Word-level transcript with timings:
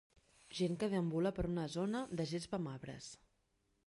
Gent 0.59 0.77
que 0.83 0.87
deambula 0.93 1.31
per 1.39 1.45
una 1.49 1.65
zona 1.73 2.01
de 2.21 2.25
gespa 2.31 2.59
amb 2.61 2.73
arbres. 2.73 3.11